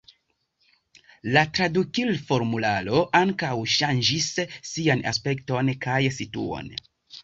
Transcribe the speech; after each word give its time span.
La 1.35 1.43
tradukil-formularo 1.57 3.03
ankaŭ 3.23 3.53
ŝanĝis 3.77 4.33
sian 4.75 5.09
aspekton 5.17 5.75
kaj 5.89 6.05
situon. 6.23 6.79